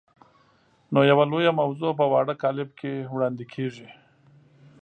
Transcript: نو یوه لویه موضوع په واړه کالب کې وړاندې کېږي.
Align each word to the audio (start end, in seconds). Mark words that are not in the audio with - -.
نو 0.93 0.99
یوه 1.11 1.23
لویه 1.31 1.51
موضوع 1.61 1.91
په 1.99 2.05
واړه 2.11 2.33
کالب 2.43 2.69
کې 2.79 2.91
وړاندې 3.13 3.45
کېږي. 3.53 3.87